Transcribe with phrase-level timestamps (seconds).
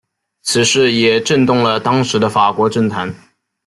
[0.41, 3.13] 此事也震动了当时的法国政坛。